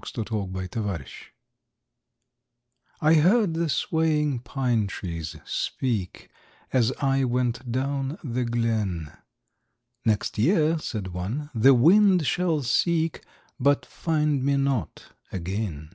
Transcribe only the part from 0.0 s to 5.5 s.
WHAT THE PINE TREES SAID I heard the swaying pine trees